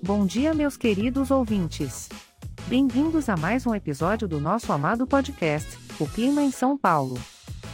[0.00, 2.08] Bom dia, meus queridos ouvintes.
[2.68, 7.18] Bem-vindos a mais um episódio do nosso amado podcast, O Clima em São Paulo.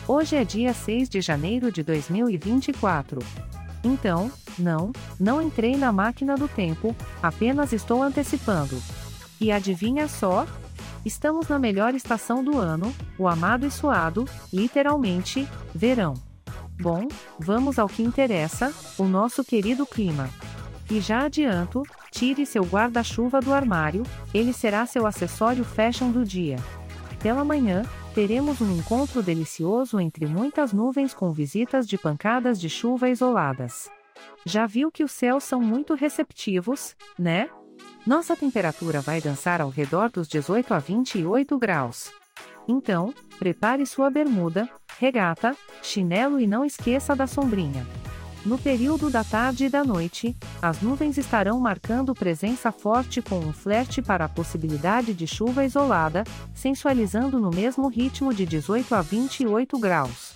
[0.09, 3.19] Hoje é dia 6 de janeiro de 2024.
[3.85, 4.91] Então, não,
[5.21, 8.83] não entrei na máquina do tempo, apenas estou antecipando.
[9.39, 10.47] E adivinha só?
[11.05, 16.15] Estamos na melhor estação do ano, o amado e suado, literalmente, verão.
[16.81, 17.07] Bom,
[17.39, 20.31] vamos ao que interessa, o nosso querido clima.
[20.91, 21.83] E já adianto,
[22.15, 26.57] tire seu guarda-chuva do armário, ele será seu acessório fashion do dia.
[27.21, 27.83] Pela manhã,
[28.15, 33.91] teremos um encontro delicioso entre muitas nuvens com visitas de pancadas de chuva isoladas.
[34.47, 37.49] Já viu que os céus são muito receptivos, né?
[38.07, 42.13] Nossa temperatura vai dançar ao redor dos 18 a 28 graus.
[42.69, 44.69] Então, prepare sua bermuda,
[44.99, 47.85] regata, chinelo e não esqueça da sombrinha.
[48.45, 53.55] No período da tarde e da noite, as nuvens estarão marcando presença forte com um
[53.55, 59.79] flerte para a possibilidade de chuva isolada, sensualizando no mesmo ritmo de 18 a 28
[59.79, 60.35] graus.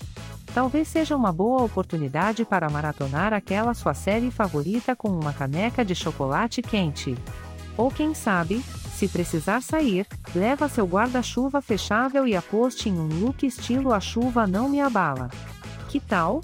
[0.55, 5.95] Talvez seja uma boa oportunidade para maratonar aquela sua série favorita com uma caneca de
[5.95, 7.15] chocolate quente.
[7.77, 8.63] Ou quem sabe,
[8.95, 14.47] se precisar sair, leva seu guarda-chuva fechável e aposte em um look estilo a chuva
[14.47, 15.29] não me abala.
[15.91, 16.41] Que tal?